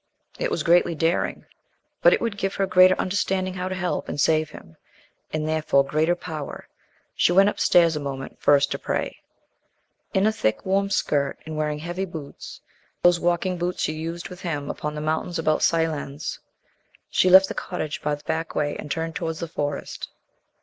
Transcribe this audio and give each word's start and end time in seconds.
It 0.39 0.49
was 0.49 0.63
greatly 0.63 0.95
daring; 0.95 1.45
but 2.01 2.11
it 2.11 2.19
would 2.21 2.35
give 2.35 2.55
her 2.55 2.65
greater 2.65 2.95
understanding 2.99 3.53
how 3.53 3.69
to 3.69 3.75
help 3.75 4.09
and 4.09 4.19
save 4.19 4.49
him 4.49 4.75
and 5.31 5.47
therefore 5.47 5.85
greater 5.85 6.15
Power. 6.15 6.67
She 7.13 7.31
went 7.31 7.49
upstairs 7.49 7.95
a 7.95 7.99
moment 7.99 8.41
first 8.41 8.71
to 8.71 8.79
pray. 8.79 9.21
In 10.11 10.25
a 10.25 10.31
thick, 10.31 10.65
warm 10.65 10.89
skirt, 10.89 11.37
and 11.45 11.55
wearing 11.55 11.77
heavy 11.77 12.05
boots 12.05 12.61
those 13.03 13.19
walking 13.19 13.59
boots 13.59 13.83
she 13.83 13.93
used 13.93 14.29
with 14.29 14.41
him 14.41 14.71
upon 14.71 14.95
the 14.95 15.01
mountains 15.01 15.37
about 15.37 15.61
Seillans 15.61 16.39
she 17.11 17.29
left 17.29 17.47
the 17.47 17.53
cottage 17.53 18.01
by 18.01 18.15
the 18.15 18.23
back 18.23 18.55
way 18.55 18.75
and 18.77 18.89
turned 18.89 19.13
towards 19.15 19.37
the 19.39 19.47
Forest. 19.47 20.09